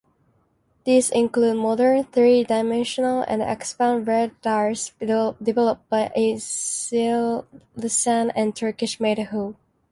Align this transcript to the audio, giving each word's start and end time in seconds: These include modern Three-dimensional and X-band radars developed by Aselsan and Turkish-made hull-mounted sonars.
These 0.83 1.11
include 1.11 1.57
modern 1.57 2.03
Three-dimensional 2.05 3.21
and 3.27 3.39
X-band 3.43 4.07
radars 4.07 4.93
developed 4.99 5.89
by 5.89 6.11
Aselsan 6.15 8.31
and 8.35 8.55
Turkish-made 8.55 9.19
hull-mounted 9.27 9.53
sonars. 9.57 9.57